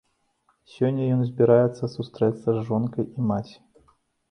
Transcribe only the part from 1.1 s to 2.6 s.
ён збіраецца сустрэцца з